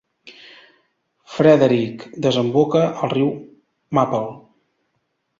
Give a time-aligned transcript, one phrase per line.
[1.33, 3.29] Frederick desemboca al riu
[3.99, 4.23] Maple.